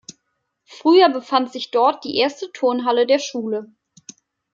Früher 0.65 1.09
befand 1.09 1.51
sich 1.51 1.69
dort 1.69 2.05
die 2.05 2.17
erste 2.17 2.51
Turnhalle 2.51 3.05
der 3.05 3.19
Schule. 3.19 3.71